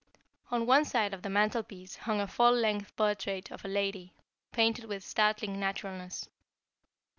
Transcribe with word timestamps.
On 0.49 0.65
one 0.65 0.83
side 0.83 1.13
of 1.13 1.21
the 1.21 1.29
mantelpiece 1.29 1.95
hung 1.95 2.19
a 2.21 2.27
full 2.27 2.53
length 2.53 2.95
portrait 2.95 3.51
of 3.51 3.63
a 3.63 3.67
lady, 3.67 4.15
painted 4.51 4.85
with 4.85 5.03
startling 5.03 5.59
naturalness. 5.59 6.27